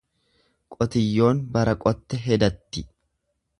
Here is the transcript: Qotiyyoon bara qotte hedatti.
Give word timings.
Qotiyyoon 0.77 1.43
bara 1.59 1.77
qotte 1.85 2.21
hedatti. 2.25 2.87